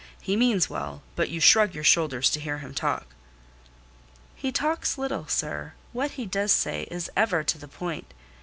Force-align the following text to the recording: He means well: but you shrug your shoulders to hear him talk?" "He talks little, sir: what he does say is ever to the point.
He 0.19 0.35
means 0.35 0.67
well: 0.67 1.03
but 1.15 1.29
you 1.29 1.39
shrug 1.39 1.75
your 1.75 1.83
shoulders 1.83 2.31
to 2.31 2.39
hear 2.39 2.57
him 2.57 2.73
talk?" 2.73 3.13
"He 4.35 4.51
talks 4.51 4.97
little, 4.97 5.27
sir: 5.27 5.73
what 5.93 6.13
he 6.17 6.25
does 6.25 6.51
say 6.51 6.87
is 6.89 7.11
ever 7.15 7.43
to 7.43 7.57
the 7.59 7.67
point. 7.67 8.11